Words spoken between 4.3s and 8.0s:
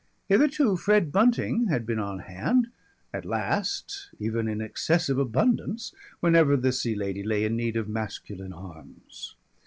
in excessive abundance, whenever the Sea Lady lay in need of